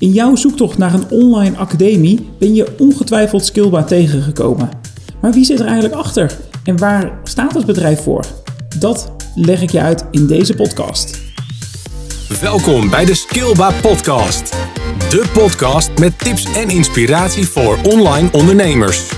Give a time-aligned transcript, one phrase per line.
[0.00, 4.68] In jouw zoektocht naar een online academie ben je ongetwijfeld Skillba tegengekomen.
[5.20, 8.24] Maar wie zit er eigenlijk achter en waar staat het bedrijf voor?
[8.78, 11.20] Dat leg ik je uit in deze podcast.
[12.40, 14.52] Welkom bij de Skillba Podcast.
[15.10, 19.12] De podcast met tips en inspiratie voor online ondernemers.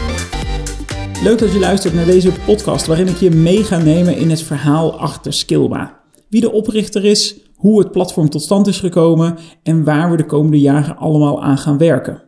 [1.22, 4.42] Leuk dat je luistert naar deze podcast waarin ik je mee ga nemen in het
[4.42, 6.00] verhaal achter Skillba.
[6.28, 10.26] Wie de oprichter is, hoe het platform tot stand is gekomen en waar we de
[10.26, 12.22] komende jaren allemaal aan gaan werken.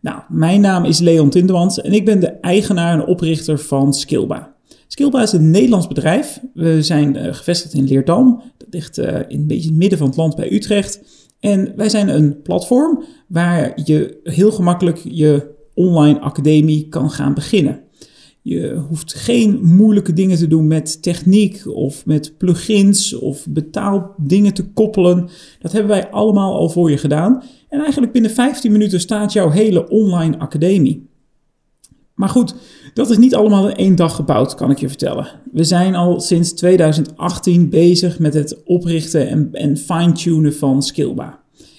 [0.00, 4.54] Nou, mijn naam is Leon Tindemans en ik ben de eigenaar en oprichter van Skillba.
[4.86, 6.40] Skillba is een Nederlands bedrijf.
[6.54, 8.42] We zijn uh, gevestigd in Leerdam.
[8.56, 11.00] Dat ligt uh, in een beetje het midden van het land bij Utrecht.
[11.40, 17.80] En wij zijn een platform waar je heel gemakkelijk je online academie kan gaan beginnen.
[18.48, 24.64] Je hoeft geen moeilijke dingen te doen met techniek of met plugins of betaaldingen te
[24.64, 25.28] koppelen.
[25.58, 27.42] Dat hebben wij allemaal al voor je gedaan.
[27.68, 31.08] En eigenlijk binnen 15 minuten staat jouw hele online academie.
[32.14, 32.54] Maar goed,
[32.94, 35.28] dat is niet allemaal in één dag gebouwd, kan ik je vertellen.
[35.52, 41.37] We zijn al sinds 2018 bezig met het oprichten en, en fine-tunen van Skillba.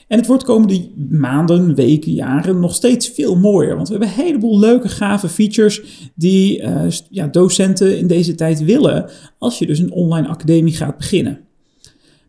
[0.09, 3.75] En het wordt komende maanden, weken, jaren nog steeds veel mooier.
[3.75, 5.81] Want we hebben een heleboel leuke, gave features
[6.15, 10.97] die uh, ja, docenten in deze tijd willen als je dus een online academie gaat
[10.97, 11.39] beginnen.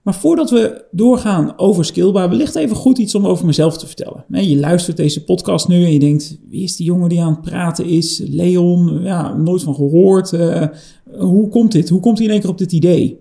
[0.03, 4.25] Maar voordat we doorgaan over Skillbar, wellicht even goed iets om over mezelf te vertellen.
[4.28, 7.41] Je luistert deze podcast nu en je denkt, wie is die jongen die aan het
[7.41, 8.23] praten is?
[8.28, 10.33] Leon, ja, nooit van gehoord.
[10.33, 10.67] Uh,
[11.19, 11.89] hoe komt dit?
[11.89, 13.20] Hoe komt hij in één keer op dit idee?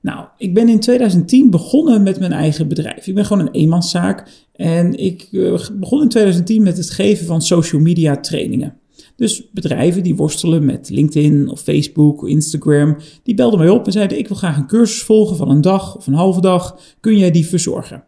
[0.00, 3.06] Nou, ik ben in 2010 begonnen met mijn eigen bedrijf.
[3.06, 7.42] Ik ben gewoon een eenmanszaak en ik uh, begon in 2010 met het geven van
[7.42, 8.76] social media trainingen.
[9.16, 13.92] Dus bedrijven die worstelen met LinkedIn of Facebook of Instagram, die belden mij op en
[13.92, 16.78] zeiden: Ik wil graag een cursus volgen van een dag of een halve dag.
[17.00, 18.04] Kun jij die verzorgen?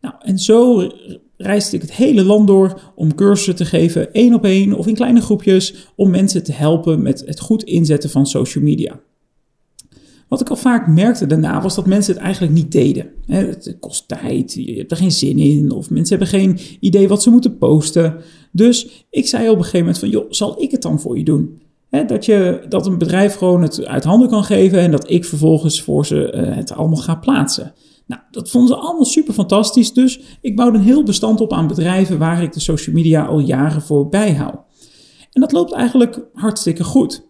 [0.00, 0.90] Nou, en zo
[1.36, 4.94] reisde ik het hele land door om cursussen te geven, één op één of in
[4.94, 9.00] kleine groepjes, om mensen te helpen met het goed inzetten van social media.
[10.28, 13.06] Wat ik al vaak merkte daarna was dat mensen het eigenlijk niet deden.
[13.26, 17.22] Het kost tijd, je hebt er geen zin in, of mensen hebben geen idee wat
[17.22, 18.16] ze moeten posten.
[18.52, 21.24] Dus ik zei op een gegeven moment van, joh, zal ik het dan voor je
[21.24, 21.60] doen?
[22.06, 25.82] dat, je, dat een bedrijf gewoon het uit handen kan geven en dat ik vervolgens
[25.82, 27.72] voor ze uh, het allemaal ga plaatsen.
[28.06, 31.66] Nou, dat vonden ze allemaal super fantastisch, dus ik bouwde een heel bestand op aan
[31.66, 34.58] bedrijven waar ik de social media al jaren voor bijhoud.
[35.32, 37.26] En dat loopt eigenlijk hartstikke goed.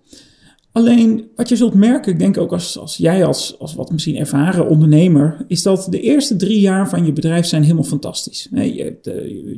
[0.72, 4.16] Alleen wat je zult merken, ik denk ook als, als jij als, als wat misschien
[4.16, 8.48] ervaren ondernemer, is dat de eerste drie jaar van je bedrijf zijn helemaal fantastisch.
[8.52, 8.98] Je,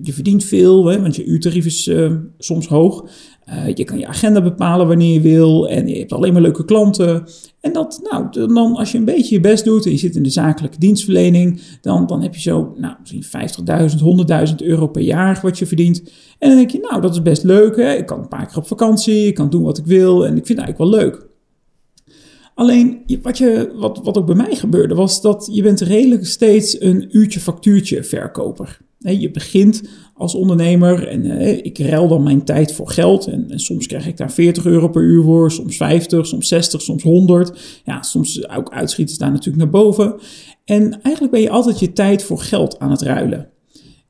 [0.02, 3.10] je verdient veel, want je uurtarief is uh, soms hoog.
[3.50, 6.64] Uh, je kan je agenda bepalen wanneer je wil en je hebt alleen maar leuke
[6.64, 7.24] klanten.
[7.60, 10.22] En dat, nou, dan als je een beetje je best doet en je zit in
[10.22, 13.24] de zakelijke dienstverlening, dan, dan heb je zo, nou, misschien
[13.94, 16.02] 50.000, 100.000 euro per jaar wat je verdient.
[16.38, 17.76] En dan denk je, nou, dat is best leuk.
[17.76, 17.92] Hè?
[17.92, 20.46] Ik kan een paar keer op vakantie, ik kan doen wat ik wil en ik
[20.46, 21.28] vind het eigenlijk wel leuk.
[22.54, 26.80] Alleen wat, je, wat, wat ook bij mij gebeurde, was dat je bent redelijk steeds
[26.80, 28.80] een uurtje factuurtje verkoper.
[29.00, 29.82] Je begint
[30.14, 33.26] als ondernemer en ik ruil dan mijn tijd voor geld.
[33.26, 36.80] En, en, soms krijg ik daar 40 euro per uur voor, soms 50, soms 60,
[36.80, 37.80] soms 100.
[37.84, 40.14] Ja, soms ook uitschieten daar natuurlijk naar boven.
[40.64, 43.48] En eigenlijk ben je altijd je tijd voor geld aan het ruilen.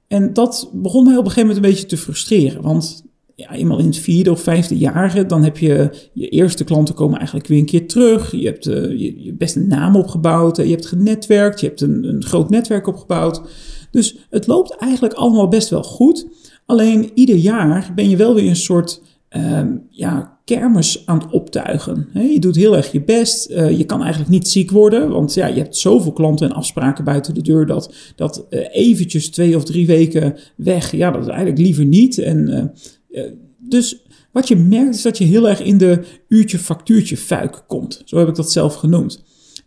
[0.08, 2.62] En dat begon mij op een gegeven moment een beetje te frustreren.
[2.62, 6.94] Want ja, eenmaal in het vierde of vijfde jaar, dan heb je je eerste klanten
[6.94, 8.32] komen eigenlijk weer een keer terug.
[8.32, 12.04] Je hebt uh, je, je best een naam opgebouwd, je hebt genetwerkt, je hebt een,
[12.04, 13.42] een groot netwerk opgebouwd.
[13.90, 16.26] Dus het loopt eigenlijk allemaal best wel goed.
[16.66, 19.02] Alleen ieder jaar ben je wel weer een soort
[19.36, 22.08] uh, ja, kermis aan het optuigen.
[22.12, 23.50] je doet heel erg je best.
[23.50, 27.04] Uh, je kan eigenlijk niet ziek worden, want ja, je hebt zoveel klanten en afspraken
[27.04, 31.28] buiten de deur dat, dat uh, eventjes twee of drie weken weg, ja, dat is
[31.28, 32.18] eigenlijk liever niet.
[32.18, 32.70] En,
[33.10, 33.22] uh,
[33.58, 38.02] dus wat je merkt is dat je heel erg in de uurtje-factuurtje fuik komt.
[38.04, 39.22] Zo heb ik dat zelf genoemd.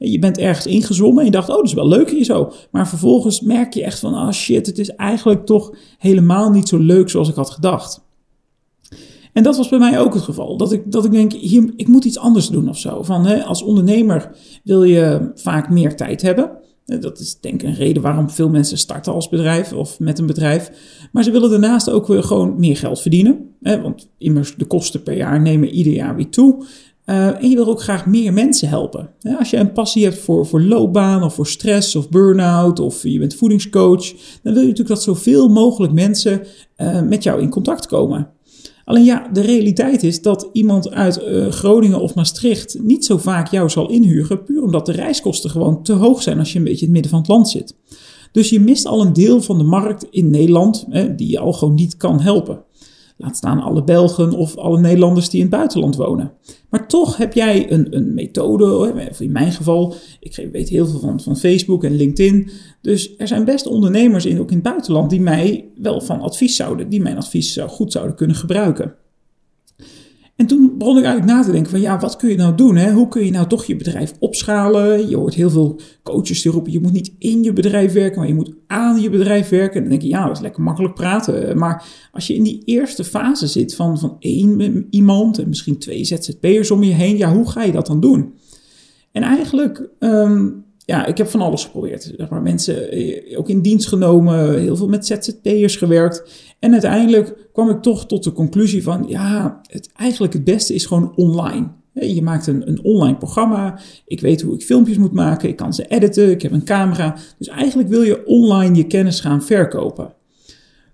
[0.09, 2.52] Je bent ergens ingezwommen en je dacht, oh, dat is wel leuk hier zo.
[2.72, 6.77] Maar vervolgens merk je echt van, oh shit, het is eigenlijk toch helemaal niet zo
[6.77, 8.01] leuk zoals ik had gedacht.
[9.33, 10.57] En dat was bij mij ook het geval.
[10.57, 13.04] Dat ik, dat ik denk, hier, ik moet iets anders doen of zo.
[13.04, 16.51] Van, hè, als ondernemer wil je vaak meer tijd hebben.
[16.86, 20.25] Dat is denk ik een reden waarom veel mensen starten als bedrijf of met een
[20.25, 20.72] bedrijf.
[21.12, 23.50] Maar ze willen daarnaast ook weer gewoon meer geld verdienen.
[23.62, 26.66] Hè, want immers de kosten per jaar nemen ieder jaar weer toe.
[27.05, 29.09] Uh, en je wil ook graag meer mensen helpen.
[29.38, 33.19] als je een passie hebt voor, voor loopbaan of voor stress of burn-out of je
[33.19, 34.07] bent voedingscoach,
[34.44, 36.41] dan wil je natuurlijk dat zoveel mogelijk mensen
[36.77, 38.29] uh, met jou in contact komen.
[38.85, 43.51] Alleen ja, de realiteit is dat iemand uit uh, Groningen of Maastricht niet zo vaak
[43.51, 46.85] jou zal inhuren, puur omdat de reiskosten gewoon te hoog zijn als je een beetje
[46.85, 47.75] in het midden van het land zit.
[48.31, 50.85] Dus je mist al een deel van de markt in Nederland
[51.15, 52.63] die je al gewoon niet kan helpen.
[53.18, 56.31] Laat staan alle Belgen of alle Nederlanders die in het buitenland wonen.
[56.69, 61.19] Maar toch heb jij een, een methode, in mijn geval, ik weet heel veel van,
[61.19, 62.50] van Facebook en LinkedIn.
[62.81, 66.56] Dus er zijn best ondernemers in, ook in het buitenland die mij wel van advies
[66.56, 68.95] zouden, die mijn advies goed zouden kunnen gebruiken.
[70.44, 72.75] En toen begon ik eigenlijk na te denken van ja, wat kun je nou doen?
[72.75, 72.92] Hè?
[72.92, 75.10] Hoe kun je nou toch je bedrijf opschalen?
[75.10, 78.28] Je hoort heel veel coaches die roepen, je moet niet in je bedrijf werken, maar
[78.28, 79.75] je moet aan je bedrijf werken.
[79.75, 81.57] En dan denk je, ja, dat is lekker makkelijk praten.
[81.57, 86.06] Maar als je in die eerste fase zit van, van één iemand en misschien twee
[86.06, 88.34] ZZP'ers om je heen, ja, hoe ga je dat dan doen?
[89.12, 90.50] En eigenlijk ehm,
[90.85, 92.13] ja, ik heb van alles geprobeerd.
[92.18, 96.24] Zeg maar, mensen eh, ook in dienst genomen, heel veel met ZZP'ers gewerkt.
[96.59, 100.85] En uiteindelijk kwam ik toch tot de conclusie van, ja, het, eigenlijk het beste is
[100.85, 101.68] gewoon online.
[101.94, 103.80] Je maakt een, een online programma.
[104.06, 105.50] Ik weet hoe ik filmpjes moet maken.
[105.50, 106.31] Ik kan ze editen.
[106.31, 107.15] Ik heb een camera.
[107.38, 110.13] Dus eigenlijk wil je online je kennis gaan verkopen.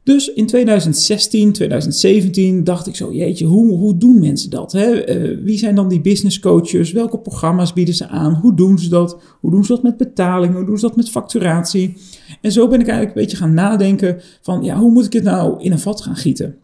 [0.09, 4.71] Dus in 2016, 2017 dacht ik zo, jeetje, hoe, hoe doen mensen dat?
[4.71, 4.99] Hè?
[5.01, 6.91] Eh, wie zijn dan die business coaches?
[6.91, 8.33] Welke programma's bieden ze aan?
[8.33, 9.17] Hoe doen ze dat?
[9.39, 10.53] Hoe doen ze dat met betaling?
[10.53, 11.97] Hoe doen ze dat met facturatie?
[12.41, 15.23] En zo ben ik eigenlijk een beetje gaan nadenken van, ja, hoe moet ik het
[15.23, 16.55] nou in een vat gaan gieten?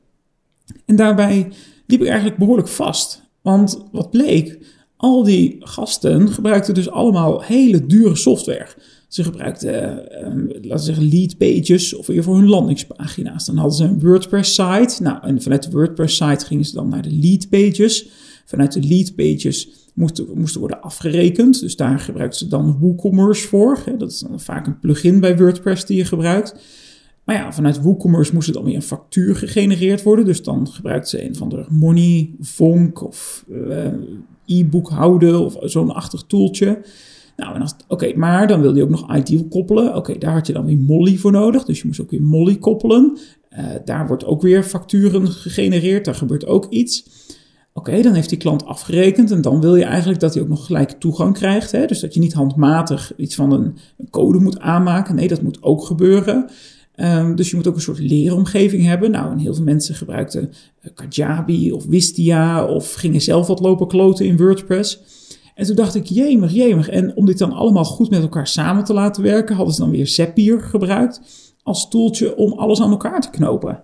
[0.86, 1.48] En daarbij
[1.86, 3.22] liep ik eigenlijk behoorlijk vast.
[3.42, 4.60] Want wat bleek,
[4.98, 8.68] al die gasten gebruikten dus allemaal hele dure software.
[9.16, 13.46] Ze gebruikten, uh, laten we zeggen, lead pages of weer voor hun landingspagina's.
[13.46, 15.04] Dan hadden ze een WordPress site.
[15.04, 18.10] Nou, en vanuit de WordPress site gingen ze dan naar de lead pages.
[18.46, 21.60] Vanuit de lead pages moesten, moesten worden afgerekend.
[21.60, 23.80] Dus daar gebruikten ze dan WooCommerce voor.
[23.98, 26.56] Dat is dan vaak een plugin bij WordPress die je gebruikt.
[27.24, 30.26] Maar ja, vanuit WooCommerce moest er dan weer een factuur gegenereerd worden.
[30.26, 33.86] Dus dan gebruikten ze een van de Money, Vonk of uh,
[34.46, 36.82] e-book houden of zo'n achtig toeltje.
[37.36, 39.96] Nou, en oké, maar dan wilde je ook nog Ideal koppelen.
[39.96, 41.64] Oké, daar had je dan weer Molly voor nodig.
[41.64, 43.18] Dus je moest ook weer Molly koppelen.
[43.58, 46.06] Uh, daar wordt ook weer facturen gegenereerd.
[46.06, 47.06] Daar gebeurt ook iets.
[47.74, 50.66] Oké, dan heeft die klant afgerekend en dan wil je eigenlijk dat hij ook nog
[50.66, 51.72] gelijk toegang krijgt.
[51.72, 51.86] Hè?
[51.86, 53.78] Dus dat je niet handmatig iets van een,
[54.10, 55.16] code moet aanmaken.
[55.16, 56.50] Nee, dat moet ook gebeuren.
[56.96, 59.12] Um, dus je moet ook een soort leeromgeving hebben.
[59.12, 64.26] Nou, heel veel mensen gebruikten uh, Kajabi of Wistia of gingen zelf wat lopen kloten
[64.26, 65.02] in WordPress.
[65.56, 66.90] En toen dacht ik, jemig, jemig.
[66.90, 69.92] En om dit dan allemaal goed met elkaar samen te laten werken, hadden ze dan
[69.92, 71.22] weer Zapier gebruikt
[71.64, 73.84] als toeltje om alles aan elkaar te knopen.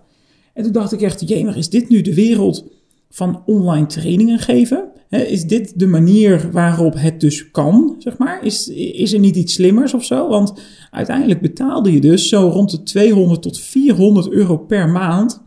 [0.54, 2.64] En toen dacht ik echt, jemig, is dit nu de wereld
[3.10, 4.90] van online trainingen geven?
[5.18, 8.44] is dit de manier waarop het dus kan, zeg maar?
[8.44, 10.28] Is, is er niet iets slimmers of zo?
[10.28, 10.52] Want
[10.90, 15.42] uiteindelijk betaalde je dus zo rond de 200 tot 400 euro per maand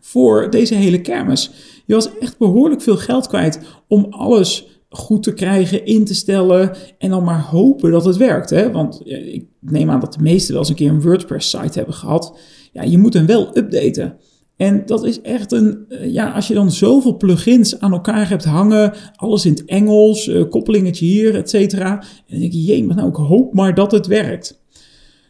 [0.00, 1.50] voor deze hele kermis.
[1.86, 6.76] Je was echt behoorlijk veel geld kwijt om alles goed te krijgen, in te stellen
[6.98, 8.50] en dan maar hopen dat het werkt.
[8.50, 8.72] Hè?
[8.72, 12.38] Want ik neem aan dat de meesten wel eens een keer een WordPress-site hebben gehad.
[12.72, 14.16] Ja, je moet hem wel updaten.
[14.56, 18.44] En dat is echt een, eh, ja, als je dan zoveel plugins aan elkaar hebt
[18.44, 22.00] hangen, alles in het Engels, uh, koppelingetje hier, et cetera.
[22.00, 24.60] En dan denk je, jee, maar nou, ik hoop maar dat het werkt.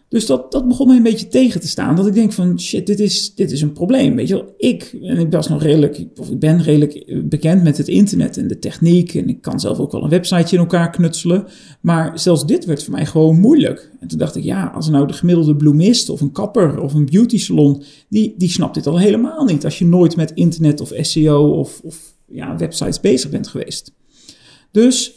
[0.09, 1.97] Dus dat, dat begon mij een beetje tegen te staan.
[1.97, 4.17] Dat ik denk van shit, dit is, dit is een probleem.
[4.17, 7.77] Weet je wel, ik, en ik was nog redelijk, of ik ben redelijk bekend met
[7.77, 9.15] het internet en de techniek.
[9.15, 11.47] En ik kan zelf ook wel een websiteje in elkaar knutselen.
[11.81, 13.91] Maar zelfs dit werd voor mij gewoon moeilijk.
[14.01, 17.07] En toen dacht ik, ja, als nou de gemiddelde bloemist of een kapper of een
[17.07, 19.65] beauty salon, die, die snapt dit al helemaal niet.
[19.65, 23.93] Als je nooit met internet of SEO of, of ja, websites bezig bent geweest.
[24.71, 25.15] Dus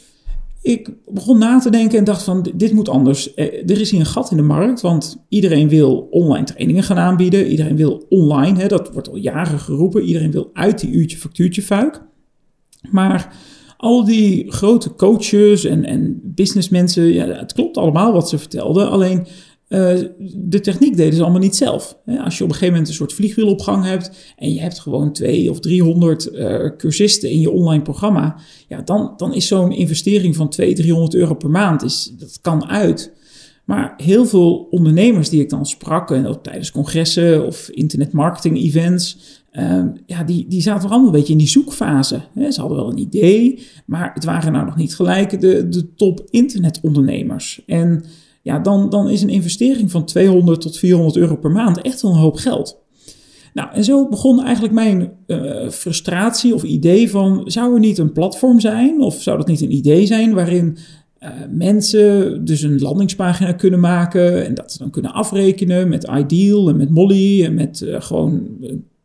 [0.62, 3.34] ik begon na te denken en dacht van dit moet anders.
[3.34, 6.98] Eh, er is hier een gat in de markt, want iedereen wil online trainingen gaan
[6.98, 7.46] aanbieden.
[7.46, 10.02] Iedereen wil online, hè, dat wordt al jaren geroepen.
[10.02, 12.02] Iedereen wil uit die uurtje factuurtje fuik.
[12.90, 13.36] Maar
[13.76, 18.90] al die grote coaches en, en businessmensen, ja, het klopt allemaal wat ze vertelden.
[18.90, 19.26] Alleen
[19.72, 20.00] uh,
[20.34, 21.98] de techniek deden ze allemaal niet zelf.
[22.24, 25.50] Als je op een gegeven moment een soort vliegwielopgang hebt en je hebt gewoon twee
[25.50, 28.36] of 300 uh, eh, cursisten in je online programma,
[28.68, 32.66] ja, dan, dan is zo'n investering van 200, 300 euro per maand, is, dat kan
[32.66, 33.12] uit.
[33.64, 39.18] Maar heel veel ondernemers die ik dan sprak, en ook tijdens congressen of internetmarketing events,
[39.52, 42.20] uh, ja, die, die zaten allemaal een beetje in die zoekfase.
[42.34, 46.26] Ze hadden wel een idee, maar het waren nou nog niet gelijk de, de top
[46.30, 47.62] internetondernemers.
[47.66, 48.04] En
[48.42, 52.10] ja, dan, dan is een investering van 200 tot 400 euro per maand echt wel
[52.10, 52.80] een hoop geld.
[53.54, 58.12] Nou, en zo begon eigenlijk mijn uh, frustratie of idee van, zou er niet een
[58.12, 60.76] platform zijn, of zou dat niet een idee zijn waarin
[61.22, 66.68] uh, mensen dus een landingspagina kunnen maken en dat ze dan kunnen afrekenen met Ideal
[66.68, 68.48] en met Molly en met uh, gewoon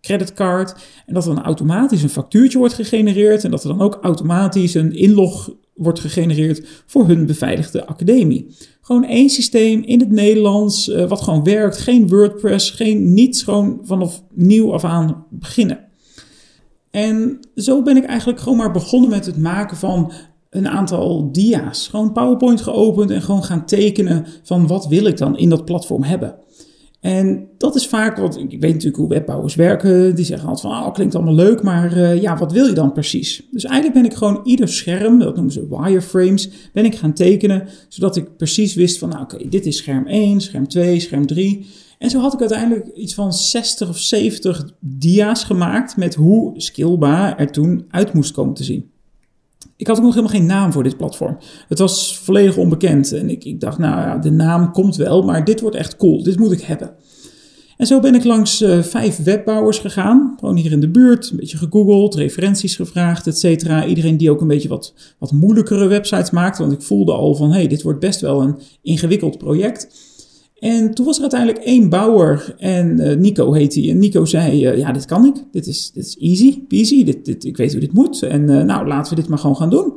[0.07, 0.75] creditcard.
[1.05, 3.43] En dat er dan automatisch een factuurtje wordt gegenereerd.
[3.43, 8.55] En dat er dan ook automatisch een inlog wordt gegenereerd voor hun beveiligde academie.
[8.81, 11.77] Gewoon één systeem in het Nederlands, uh, wat gewoon werkt.
[11.77, 15.79] Geen WordPress, geen niets, gewoon vanaf nieuw af aan beginnen.
[16.91, 20.11] En zo ben ik eigenlijk gewoon maar begonnen met het maken van
[20.49, 21.87] een aantal dia's.
[21.87, 26.03] Gewoon PowerPoint geopend en gewoon gaan tekenen van wat wil ik dan in dat platform
[26.03, 26.35] hebben.
[26.99, 30.85] En dat is vaak wat, ik weet natuurlijk hoe webbouwers werken, die zeggen altijd van,
[30.85, 33.47] oh, klinkt allemaal leuk, maar uh, ja, wat wil je dan precies?
[33.51, 37.67] Dus eigenlijk ben ik gewoon ieder scherm, dat noemen ze wireframes, ben ik gaan tekenen,
[37.87, 41.65] zodat ik precies wist van, nou oké, dit is scherm 1, scherm 2, scherm 3.
[41.97, 47.37] En zo had ik uiteindelijk iets van 60 of 70 dia's gemaakt met hoe Skillba
[47.37, 48.91] er toen uit moest komen te zien.
[49.75, 51.37] Ik had ook nog helemaal geen naam voor dit platform.
[51.67, 53.11] Het was volledig onbekend.
[53.11, 56.23] En ik, ik dacht, nou ja, de naam komt wel, maar dit wordt echt cool.
[56.23, 56.93] Dit moet ik hebben.
[57.77, 60.35] En zo ben ik langs uh, vijf webbouwers gegaan.
[60.39, 61.29] Gewoon hier in de buurt.
[61.31, 63.85] Een beetje gegoogeld, referenties gevraagd, et cetera.
[63.85, 66.57] Iedereen die ook een beetje wat, wat moeilijkere websites maakt.
[66.57, 70.06] Want ik voelde al van, hé, hey, dit wordt best wel een ingewikkeld project.
[70.59, 73.89] En toen was er uiteindelijk één bouwer en uh, Nico heet hij.
[73.89, 75.43] En Nico zei, uh, ja, dit kan ik.
[75.51, 77.03] Dit is, dit is easy, peasy.
[77.03, 78.23] Dit, ik weet hoe dit moet.
[78.23, 79.93] En uh, nou, laten we dit maar gewoon gaan doen.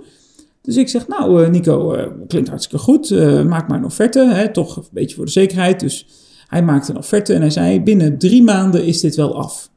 [0.63, 3.11] Dus ik zeg, nou Nico, klinkt hartstikke goed.
[3.45, 5.81] maak maar een offerte, hè, toch een beetje voor de zekerheid.
[5.81, 6.07] Dus
[6.47, 9.71] hij maakte een offerte en hij zei, binnen drie maanden is dit wel af.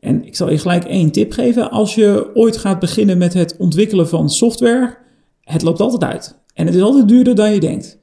[0.00, 1.70] En ik zal je gelijk één tip geven.
[1.70, 4.96] Als je ooit gaat beginnen met het ontwikkelen van software,
[5.40, 6.38] het loopt altijd uit.
[6.54, 7.98] En het is altijd duurder dan je denkt.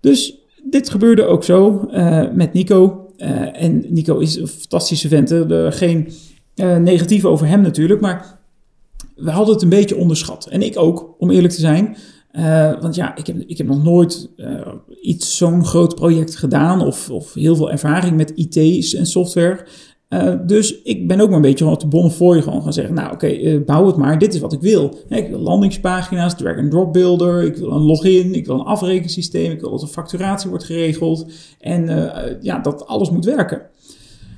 [0.00, 0.39] Dus
[0.70, 3.08] dit gebeurde ook zo uh, met Nico.
[3.16, 5.30] Uh, en Nico is een fantastische vent.
[5.30, 6.12] Er geen
[6.54, 8.00] uh, negatief over hem natuurlijk.
[8.00, 8.38] Maar
[9.16, 10.46] we hadden het een beetje onderschat.
[10.46, 11.96] En ik ook, om eerlijk te zijn.
[12.80, 14.30] want ja, ik heb, ik heb nog nooit
[15.02, 16.80] iets zo'n groot project gedaan.
[16.86, 19.66] Of, of heel veel ervaring met IT's en software.
[20.10, 22.72] Uh, dus ik ben ook maar een beetje op de bonnen voor je gewoon gaan
[22.72, 24.98] zeggen, nou oké, uh, bouw het maar, dit is wat ik wil.
[25.08, 29.70] ik wil landingspagina's, drag-and-drop builder, ik wil een login, ik wil een afrekensysteem, ik wil
[29.70, 31.26] dat de facturatie wordt geregeld
[31.60, 33.62] en uh, ja, dat alles moet werken.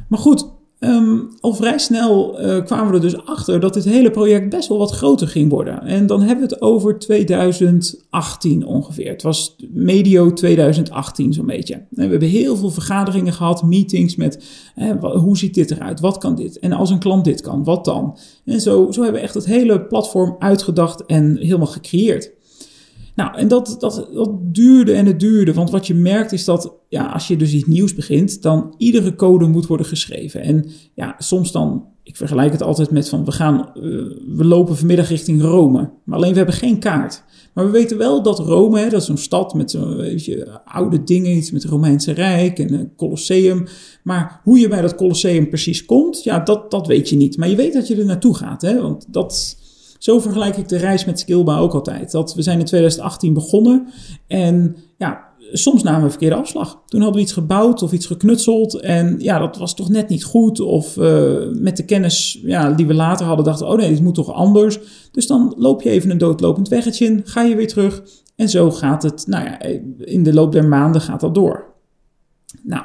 [0.08, 0.46] Maar goed,
[0.84, 4.68] Um, al vrij snel uh, kwamen we er dus achter dat dit hele project best
[4.68, 5.82] wel wat groter ging worden.
[5.82, 9.10] En dan hebben we het over 2018 ongeveer.
[9.10, 11.74] Het was medio 2018 zo'n beetje.
[11.74, 14.44] En we hebben heel veel vergaderingen gehad, meetings met
[15.00, 16.58] hoe ziet dit eruit, wat kan dit?
[16.58, 18.18] En als een klant dit kan, wat dan?
[18.44, 22.30] En zo, zo hebben we echt het hele platform uitgedacht en helemaal gecreëerd.
[23.14, 25.52] Nou, en dat, dat, dat duurde en het duurde.
[25.52, 29.14] Want wat je merkt is dat ja, als je dus iets nieuws begint, dan iedere
[29.14, 30.40] code moet worden geschreven.
[30.40, 33.82] En ja, soms dan, ik vergelijk het altijd met van we gaan, uh,
[34.36, 35.90] we lopen vanmiddag richting Rome.
[36.04, 37.22] Maar alleen we hebben geen kaart.
[37.54, 40.16] Maar we weten wel dat Rome, hè, dat is zo'n stad met zo'n
[40.64, 43.66] oude dingen, iets met het Romeinse Rijk en een Colosseum.
[44.02, 47.36] Maar hoe je bij dat Colosseum precies komt, ja, dat, dat weet je niet.
[47.36, 49.56] Maar je weet dat je er naartoe gaat, hè, want dat
[50.02, 52.10] zo vergelijk ik de reis met Skillba ook altijd.
[52.10, 53.88] Dat we zijn in 2018 begonnen
[54.26, 56.82] en ja, soms namen we verkeerde afslag.
[56.86, 60.24] Toen hadden we iets gebouwd of iets geknutseld en ja, dat was toch net niet
[60.24, 60.60] goed.
[60.60, 64.14] Of uh, met de kennis ja, die we later hadden dachten, oh nee, dit moet
[64.14, 64.78] toch anders.
[65.12, 68.02] Dus dan loop je even een doodlopend weggetje in, ga je weer terug
[68.36, 69.60] en zo gaat het, nou ja,
[69.98, 71.74] in de loop der maanden gaat dat door.
[72.62, 72.84] Nou,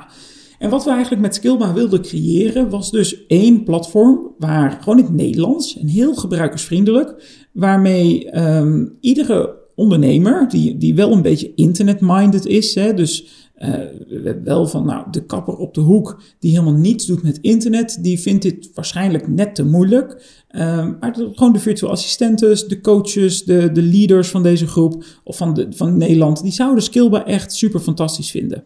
[0.59, 5.05] en wat we eigenlijk met Skillba wilden creëren was dus één platform waar gewoon in
[5.05, 12.45] het Nederlands en heel gebruikersvriendelijk, waarmee um, iedere ondernemer die, die wel een beetje internet-minded
[12.45, 17.05] is, hè, dus uh, wel van nou, de kapper op de hoek die helemaal niets
[17.05, 20.23] doet met internet, die vindt dit waarschijnlijk net te moeilijk.
[20.51, 25.37] Uh, maar gewoon de virtual assistenten, de coaches, de, de leaders van deze groep of
[25.37, 28.63] van, de, van Nederland, die zouden Skillba echt super fantastisch vinden.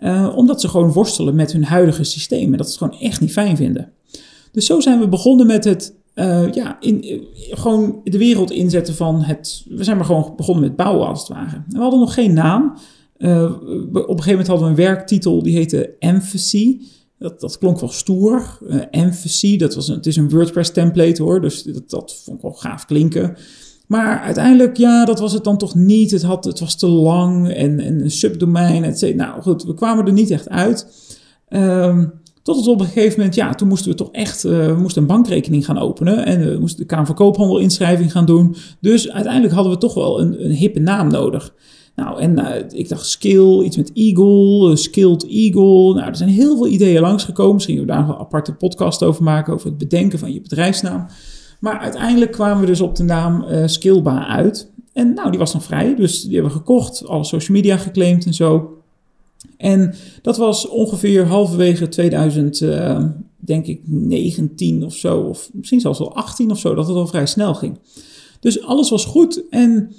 [0.00, 3.20] Uh, omdat ze gewoon worstelen met hun huidige systeem en dat ze het gewoon echt
[3.20, 3.92] niet fijn vinden.
[4.52, 8.94] Dus zo zijn we begonnen met het, uh, ja, in, uh, gewoon de wereld inzetten
[8.94, 9.64] van het.
[9.68, 11.62] We zijn maar gewoon begonnen met bouwen als het ware.
[11.68, 12.72] We hadden nog geen naam.
[13.18, 16.74] op een gegeven moment hadden we een werktitel die heette Emphasis.
[17.18, 18.58] Dat, dat klonk wel stoer.
[18.90, 22.42] Emphasis, dat was een, het is een WordPress template hoor, dus dat, dat vond ik
[22.42, 23.36] wel gaaf klinken.
[23.90, 26.10] Maar uiteindelijk, ja, dat was het dan toch niet.
[26.10, 29.26] Het, had, het was te lang en, en een subdomein, et cetera.
[29.26, 30.86] Nou goed, we kwamen er niet echt uit.
[31.48, 34.76] Um, tot het op een gegeven moment, ja, toen moesten we toch echt, uh, we
[34.80, 36.26] moesten een bankrekening gaan openen.
[36.26, 38.56] En we moesten de Kamer van Koophandel inschrijving gaan doen.
[38.80, 41.54] Dus uiteindelijk hadden we toch wel een, een hippe naam nodig.
[41.96, 45.94] Nou, en uh, ik dacht skill, iets met eagle, uh, skilled eagle.
[45.94, 47.54] Nou, er zijn heel veel ideeën langsgekomen.
[47.54, 51.06] Misschien we daar een aparte podcast over maken, over het bedenken van je bedrijfsnaam.
[51.60, 54.70] Maar uiteindelijk kwamen we dus op de naam uh, Skillba uit.
[54.92, 58.26] En nou, die was dan vrij, dus die hebben we gekocht, alle social media geclaimd
[58.26, 58.78] en zo.
[59.56, 66.14] En dat was ongeveer halverwege 2013, denk ik 19 of zo, of misschien zelfs al
[66.14, 67.78] 18 of zo, dat het al vrij snel ging.
[68.40, 69.92] Dus alles was goed en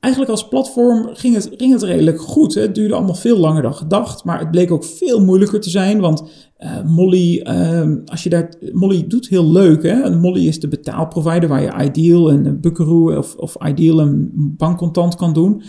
[0.00, 2.54] eigenlijk als platform ging het, ging het redelijk goed.
[2.54, 6.00] Het duurde allemaal veel langer dan gedacht, maar het bleek ook veel moeilijker te zijn,
[6.00, 6.22] want
[6.58, 9.82] uh, Molly, uh, als je daar, Molly doet heel leuk.
[9.82, 10.16] Hè?
[10.16, 15.32] Molly is de betaalprovider waar je Ideal en Buckaroo of, of Ideal en bankcontant kan
[15.32, 15.62] doen.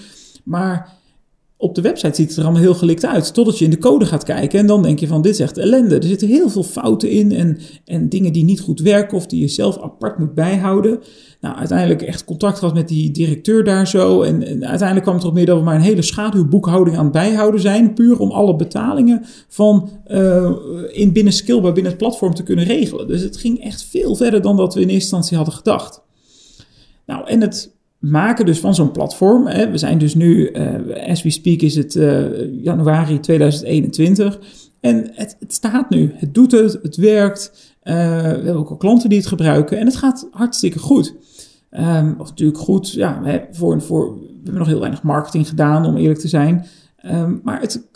[0.44, 0.97] Maar
[1.60, 3.34] op de website ziet het er allemaal heel gelikt uit.
[3.34, 5.58] Totdat je in de code gaat kijken en dan denk je van dit is echt
[5.58, 5.96] ellende.
[5.96, 9.40] Er zitten heel veel fouten in en, en dingen die niet goed werken of die
[9.40, 11.00] je zelf apart moet bijhouden.
[11.42, 14.22] Nou, uiteindelijk echt contact gehad met die directeur daar zo.
[14.22, 17.62] En, uiteindelijk kwam het erop neer dat we maar een hele schaduwboekhouding aan het bijhouden
[17.62, 17.94] zijn.
[17.94, 20.52] Puur om alle betalingen van uh,
[20.92, 23.08] in binnen Skillbar, binnen het platform te kunnen regelen.
[23.08, 26.02] Dus het ging echt veel verder dan dat we in eerste instantie hadden gedacht.
[27.06, 27.76] Nou, en het
[28.10, 29.48] maken dus van zo'n platform.
[29.48, 34.40] Hè, we zijn dus nu, uh, as we speak is het uh, januari 2021.
[34.80, 37.76] En het, het, staat nu, het doet het, het werkt.
[37.84, 41.16] Uh, we hebben ook al klanten die het gebruiken en het gaat hartstikke goed.
[42.18, 45.98] Of natuurlijk goed, ja, we, voor, voor, we hebben nog heel weinig marketing gedaan, om
[45.98, 46.66] eerlijk te zijn.
[47.06, 47.88] Um, maar het,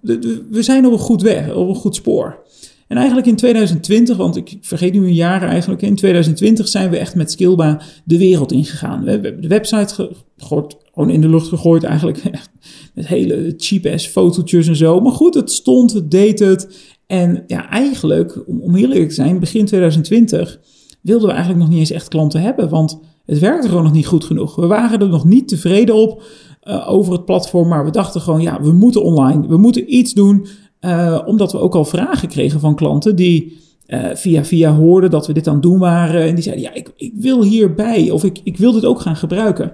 [0.00, 2.42] de, we zijn op een goed weg, op een goed spoor.
[2.88, 6.98] En eigenlijk in 2020, want ik vergeet nu een jaar eigenlijk, in 2020 zijn we
[6.98, 9.04] echt met Skillba de wereld ingegaan.
[9.04, 12.22] We hebben de website gegooid, gewoon in de lucht gegooid eigenlijk.
[12.94, 15.00] Met hele cheap-ass fotootjes en zo.
[15.00, 16.92] Maar goed, het stond, het deed het.
[17.06, 20.60] En ja, eigenlijk, om, om eerlijk te zijn, begin 2020
[21.00, 22.68] wilden we eigenlijk nog niet eens echt klanten hebben.
[22.68, 24.54] Want het werkte gewoon nog niet goed genoeg.
[24.54, 26.22] We waren er nog niet tevreden op
[26.64, 27.68] uh, over het platform.
[27.68, 29.46] Maar we dachten gewoon, ja, we moeten online.
[29.48, 30.46] We moeten iets doen.
[30.84, 35.26] Uh, omdat we ook al vragen kregen van klanten die uh, via via hoorden dat
[35.26, 36.22] we dit aan het doen waren.
[36.22, 39.16] En die zeiden, ja, ik, ik wil hierbij of ik, ik wil dit ook gaan
[39.16, 39.72] gebruiken.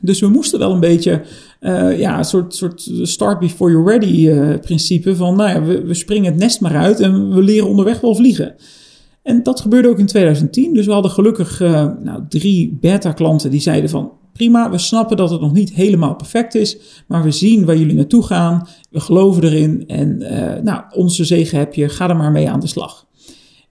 [0.00, 1.22] Dus we moesten wel een beetje,
[1.60, 5.94] uh, ja, een soort, soort start before you're ready principe van, nou ja, we, we
[5.94, 8.54] springen het nest maar uit en we leren onderweg wel vliegen.
[9.22, 10.74] En dat gebeurde ook in 2010.
[10.74, 11.60] Dus we hadden gelukkig
[12.00, 16.54] nou, drie beta-klanten die zeiden van, prima, we snappen dat het nog niet helemaal perfect
[16.54, 20.18] is, maar we zien waar jullie naartoe gaan, we geloven erin en
[20.64, 23.08] nou, onze zegen heb je, ga er maar mee aan de slag.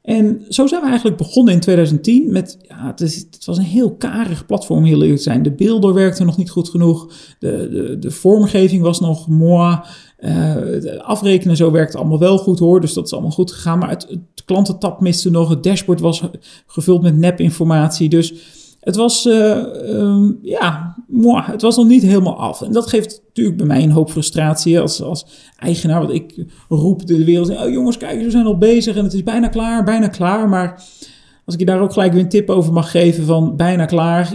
[0.09, 3.63] En zo zijn we eigenlijk begonnen in 2010 met, ja, het, is, het was een
[3.63, 5.43] heel karig platform, heel eerlijk zijn.
[5.43, 9.79] De beelden werkten nog niet goed genoeg, de, de, de vormgeving was nog mooi,
[10.19, 10.55] uh,
[10.99, 13.79] afrekenen zo werkte allemaal wel goed hoor, dus dat is allemaal goed gegaan.
[13.79, 16.23] Maar het, het klantentab miste nog, het dashboard was
[16.65, 18.33] gevuld met nepinformatie, dus
[18.79, 19.57] het was, uh,
[19.89, 22.61] um, ja, moi, het was nog niet helemaal af.
[22.61, 25.25] En dat geeft natuurlijk bij mij een hoop frustratie als, als
[25.57, 25.99] eigenaar.
[25.99, 29.23] Want ik roep de wereld, oh jongens, kijk, we zijn al bezig en het is
[29.23, 30.49] bijna klaar, bijna klaar.
[30.49, 30.83] Maar
[31.45, 34.33] als ik je daar ook gelijk weer een tip over mag geven van bijna klaar.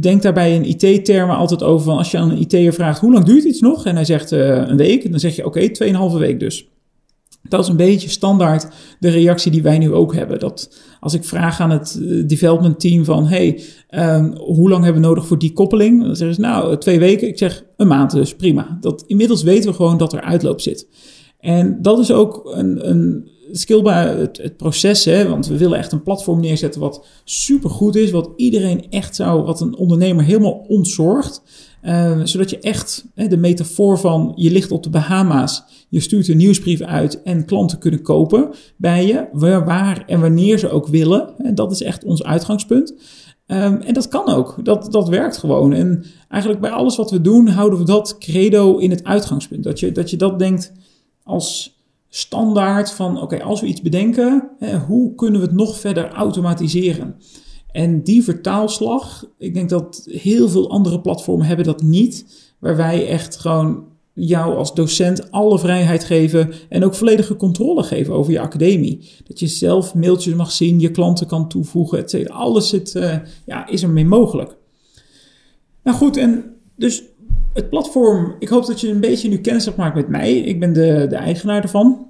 [0.00, 3.24] Denk daarbij in IT-termen altijd over van als je aan een IT'er vraagt, hoe lang
[3.24, 3.86] duurt iets nog?
[3.86, 6.68] En hij zegt uh, een week, dan zeg je oké, okay, 2,5 week dus.
[7.50, 10.38] Dat is een beetje standaard de reactie die wij nu ook hebben.
[10.38, 15.02] Dat als ik vraag aan het eh, development team van, hey, um, hoe lang hebben
[15.02, 16.02] we nodig voor die koppeling?
[16.04, 17.28] Dan zeggen ze, nou, twee weken.
[17.28, 18.78] Ik zeg, een maand dus, prima.
[18.80, 20.88] Dat, inmiddels weten we gewoon dat er uitloop zit.
[21.40, 25.92] En dat is ook een, een skillbaar het, het, proces, hè, want we willen echt
[25.92, 31.42] een platform neerzetten wat supergoed is, wat iedereen echt zou, wat een ondernemer helemaal ontzorgt.
[31.82, 36.28] Uh, zodat je echt hè, de metafoor van je ligt op de Bahama's, je stuurt
[36.28, 39.28] een nieuwsbrief uit en klanten kunnen kopen bij je,
[39.64, 41.38] waar, en wanneer ze ook willen.
[41.38, 42.94] En dat is echt ons uitgangspunt.
[43.46, 45.72] Um, en dat kan ook, dat, dat werkt gewoon.
[45.72, 49.64] En eigenlijk bij alles wat we doen, houden we dat credo in het uitgangspunt.
[49.64, 50.72] Dat je dat, je dat denkt
[51.22, 56.08] als standaard van, oké, als we iets bedenken, hè, hoe kunnen we het nog verder
[56.08, 57.14] automatiseren?
[57.72, 62.26] En die vertaalslag, ik denk dat heel veel andere platformen hebben dat niet,
[62.58, 68.14] waar wij echt gewoon jou als docent alle vrijheid geven en ook volledige controle geven
[68.14, 69.10] over je academie.
[69.26, 72.34] Dat je zelf mailtjes mag zien, je klanten kan toevoegen, et cetera.
[72.34, 74.56] Alles zit, uh, ja, is ermee mogelijk.
[75.82, 76.44] Nou goed, en
[76.76, 77.02] dus
[77.52, 80.38] het platform, ik hoop dat je een beetje nu kennis hebt gemaakt met mij.
[80.38, 82.06] Ik ben de, de eigenaar ervan.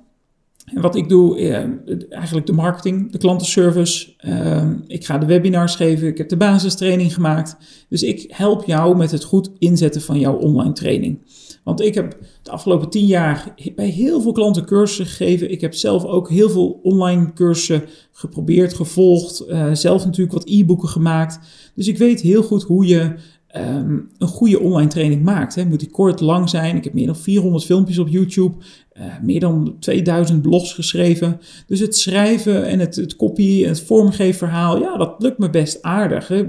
[0.75, 1.65] En wat ik doe, eh,
[2.11, 4.15] eigenlijk de marketing, de klantenservice.
[4.27, 7.57] Uh, ik ga de webinars geven, ik heb de basistraining gemaakt.
[7.89, 11.19] Dus ik help jou met het goed inzetten van jouw online training.
[11.65, 15.51] Want ik heb de afgelopen tien jaar bij heel veel klanten cursussen gegeven.
[15.51, 19.45] Ik heb zelf ook heel veel online cursussen geprobeerd, gevolgd.
[19.49, 21.39] Uh, zelf natuurlijk wat e-boeken gemaakt.
[21.75, 23.15] Dus ik weet heel goed hoe je
[23.57, 25.55] um, een goede online training maakt.
[25.55, 25.65] Hè.
[25.65, 26.77] Moet die kort, lang zijn.
[26.77, 28.57] Ik heb meer dan 400 filmpjes op YouTube,
[29.01, 31.41] uh, meer dan 2000 blogs geschreven.
[31.67, 35.51] Dus het schrijven en het, het copy en het vormgeven verhaal, ja, dat lukt me
[35.51, 36.29] best aardig.
[36.29, 36.47] Hè.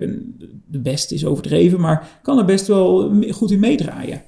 [0.68, 4.22] De beste is overdreven, maar kan er best wel goed in meedraaien.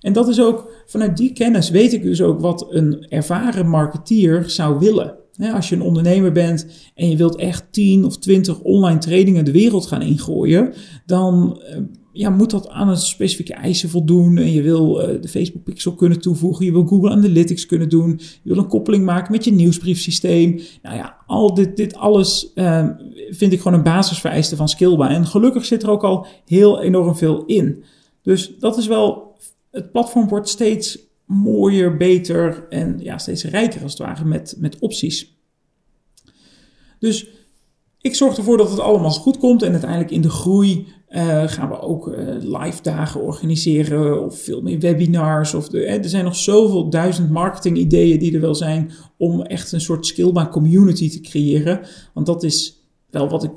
[0.00, 4.44] En dat is ook, vanuit die kennis weet ik dus ook wat een ervaren marketeer
[4.50, 5.14] zou willen.
[5.52, 9.52] als je een ondernemer bent en je wilt echt 10 of 20 online trainingen de
[9.52, 10.72] wereld gaan ingooien,
[11.06, 11.76] dan eh,
[12.18, 14.38] ja, moet dat aan een specifieke eisen voldoen.
[14.38, 16.64] En je wil uh, de Facebook Pixel kunnen toevoegen.
[16.64, 18.20] Je wil Google Analytics kunnen doen.
[18.42, 20.60] Je wil een koppeling maken met je nieuwsbriefsysteem.
[20.82, 22.88] Nou ja, al dit, dit alles uh,
[23.30, 25.08] vind ik gewoon een basisvereiste van Skillba.
[25.08, 27.84] En gelukkig zit er ook al heel enorm veel in.
[28.22, 29.36] Dus dat is wel,
[29.70, 34.78] het platform wordt steeds mooier, beter en ja, steeds rijker als het ware met, met
[34.78, 35.36] opties.
[36.98, 37.28] Dus
[38.00, 41.68] ik zorg ervoor dat het allemaal goed komt en uiteindelijk in de groei uh, gaan
[41.68, 45.54] we ook uh, live dagen organiseren of veel meer webinars.
[45.54, 49.72] Of de, er zijn nog zoveel duizend marketing ideeën die er wel zijn om echt
[49.72, 51.80] een soort skillba community te creëren.
[52.14, 53.50] Want dat is wel wat ik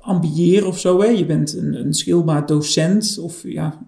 [0.00, 1.00] ambieer of zo.
[1.00, 1.06] Hè.
[1.06, 3.86] Je bent een, een skillba docent of ja,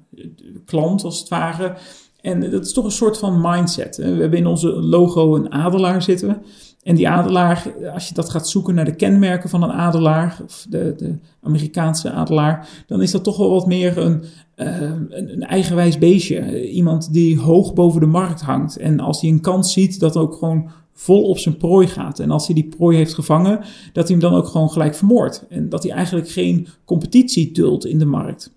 [0.64, 1.77] klant als het ware.
[2.21, 3.97] En dat is toch een soort van mindset.
[3.97, 4.14] Hè.
[4.14, 6.42] We hebben in onze logo een adelaar zitten.
[6.83, 10.67] En die adelaar, als je dat gaat zoeken naar de kenmerken van een adelaar, of
[10.69, 14.23] de, de Amerikaanse adelaar, dan is dat toch wel wat meer een,
[14.57, 16.71] uh, een, een, eigenwijs beestje.
[16.71, 18.77] Iemand die hoog boven de markt hangt.
[18.77, 22.19] En als hij een kans ziet, dat ook gewoon vol op zijn prooi gaat.
[22.19, 23.61] En als hij die prooi heeft gevangen,
[23.93, 25.45] dat hij hem dan ook gewoon gelijk vermoordt.
[25.49, 28.53] En dat hij eigenlijk geen competitie duldt in de markt.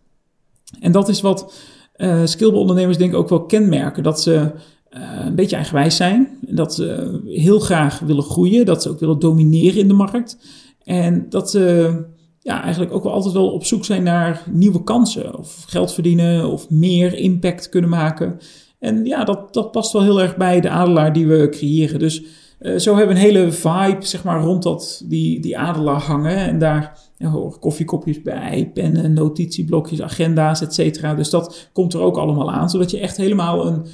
[0.80, 1.54] En dat is wat
[1.98, 4.04] uh, skillbondernemers denk ik ook wel kenmerken.
[4.04, 4.52] Dat ze
[4.92, 6.28] een beetje eigenwijs zijn.
[6.42, 8.66] Dat ze heel graag willen groeien.
[8.66, 10.38] Dat ze ook willen domineren in de markt.
[10.84, 11.96] En dat ze
[12.40, 15.38] ja, eigenlijk ook wel altijd wel op zoek zijn naar nieuwe kansen.
[15.38, 18.38] Of geld verdienen of meer impact kunnen maken.
[18.80, 22.00] En ja, dat, dat past wel heel erg bij de adelaar die we creëren.
[22.00, 22.24] Dus
[22.60, 26.36] uh, zo hebben we een hele vibe zeg maar, rond dat, die, die adelaar hangen.
[26.36, 31.16] En daar ja, koffiekopjes bij, pennen, notitieblokjes, agenda's, et cetera.
[31.16, 32.70] Dus dat komt er ook allemaal aan.
[32.70, 33.86] Zodat je echt helemaal een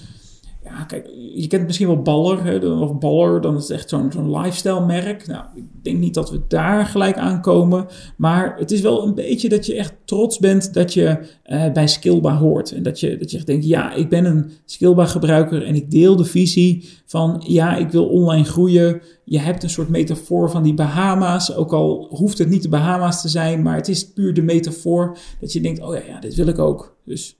[0.69, 4.11] ja, kijk, je kent misschien wel Baller, hè, of Baller, dan is het echt zo'n
[4.11, 5.27] zo'n lifestyle merk.
[5.27, 7.85] Nou, ik denk niet dat we daar gelijk aankomen,
[8.17, 11.87] maar het is wel een beetje dat je echt trots bent dat je uh, bij
[11.87, 12.71] Skillba hoort.
[12.71, 16.15] En dat je, dat je denkt, ja, ik ben een Skillba gebruiker en ik deel
[16.15, 19.01] de visie van, ja, ik wil online groeien.
[19.23, 23.21] Je hebt een soort metafoor van die Bahama's, ook al hoeft het niet de Bahama's
[23.21, 26.35] te zijn, maar het is puur de metafoor dat je denkt, oh ja, ja dit
[26.35, 26.97] wil ik ook.
[27.05, 27.37] Dus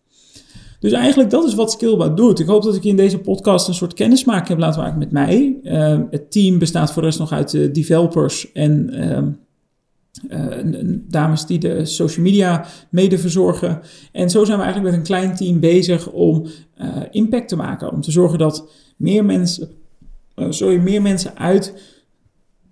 [0.79, 2.39] dus eigenlijk dat is wat Skillba doet.
[2.39, 5.59] Ik hoop dat ik in deze podcast een soort kennismaking heb laten maken met mij.
[5.63, 9.27] Uh, het team bestaat voor de rest nog uit uh, developers en uh,
[11.07, 13.81] dames die de social media mede verzorgen.
[14.11, 17.91] En zo zijn we eigenlijk met een klein team bezig om eh, impact te maken.
[17.91, 19.69] Om te zorgen dat meer mensen,
[20.49, 21.73] sorry, meer mensen uit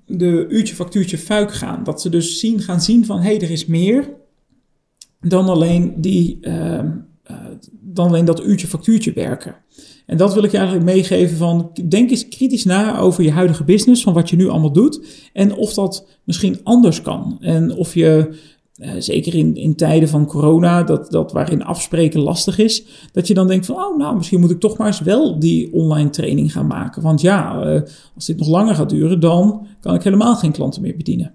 [0.05, 1.83] de uurtje factuurtje fuik gaan.
[1.83, 4.09] Dat ze dus zien, gaan zien van hé, hey, er is meer
[5.19, 6.89] dan alleen die ehm,
[7.95, 9.55] dan alleen dat uurtje factuurtje werken.
[10.05, 13.63] En dat wil ik je eigenlijk meegeven van, denk eens kritisch na over je huidige
[13.63, 17.37] business, van wat je nu allemaal doet, en of dat misschien anders kan.
[17.39, 18.37] En of je,
[18.77, 23.33] uh, zeker in, in tijden van corona, dat, dat waarin afspreken lastig is, dat je
[23.33, 26.51] dan denkt van, oh nou, misschien moet ik toch maar eens wel die online training
[26.51, 27.01] gaan maken.
[27.01, 27.81] Want ja, uh,
[28.15, 31.33] als dit nog langer gaat duren, dan kan ik helemaal geen klanten meer bedienen.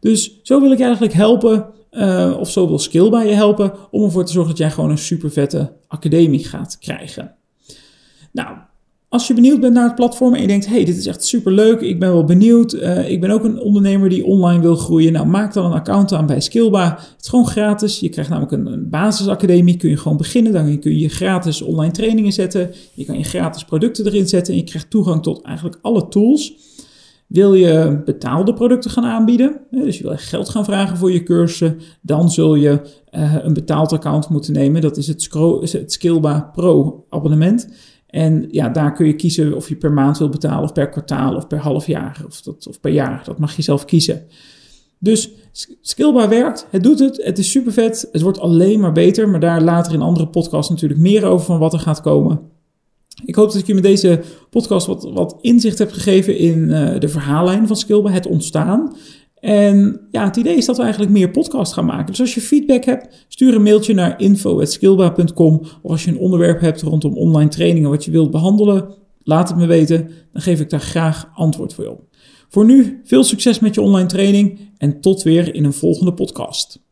[0.00, 1.66] Dus zo wil ik eigenlijk helpen
[1.96, 4.90] uh, of zo wil Skill bij je helpen om ervoor te zorgen dat jij gewoon
[4.90, 7.34] een super vette academie gaat krijgen.
[8.32, 8.56] Nou,
[9.08, 11.52] als je benieuwd bent naar het platform en je denkt, hey, dit is echt super
[11.52, 15.12] leuk, ik ben wel benieuwd, uh, ik ben ook een ondernemer die online wil groeien,
[15.12, 16.94] nou maak dan een account aan bij Skillba.
[16.94, 20.78] Het is gewoon gratis, je krijgt namelijk een, een basisacademie, kun je gewoon beginnen, dan
[20.78, 24.66] kun je gratis online trainingen zetten, je kan je gratis producten erin zetten en je
[24.66, 26.54] krijgt toegang tot eigenlijk alle tools.
[27.26, 31.22] Wil je betaalde producten gaan aanbieden, dus je wil echt geld gaan vragen voor je
[31.22, 34.80] cursussen, dan zul je uh, een betaald account moeten nemen.
[34.80, 35.28] Dat is het,
[35.72, 37.68] het Skillba Pro abonnement.
[38.06, 41.34] En ja, daar kun je kiezen of je per maand wil betalen, of per kwartaal,
[41.34, 43.22] of per half jaar, of, dat, of per jaar.
[43.24, 44.26] Dat mag je zelf kiezen.
[44.98, 45.30] Dus
[45.80, 49.40] Skillba werkt, het doet het, het is super vet, het wordt alleen maar beter, maar
[49.40, 52.40] daar later in andere podcasts natuurlijk meer over van wat er gaat komen.
[53.24, 54.22] Ik hoop dat ik je met deze
[54.56, 58.96] podcast wat, wat inzicht heb gegeven in uh, de verhaallijn van Skillba, het ontstaan.
[59.40, 62.06] En ja, het idee is dat we eigenlijk meer podcasts gaan maken.
[62.06, 65.60] Dus als je feedback hebt, stuur een mailtje naar info.skillba.com.
[65.82, 69.58] Of als je een onderwerp hebt rondom online trainingen wat je wilt behandelen, laat het
[69.58, 70.10] me weten.
[70.32, 72.02] Dan geef ik daar graag antwoord voor je op.
[72.48, 76.85] Voor nu veel succes met je online training en tot weer in een volgende podcast.